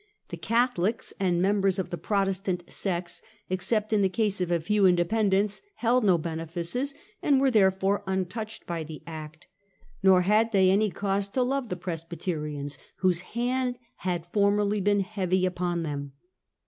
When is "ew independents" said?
4.71-5.61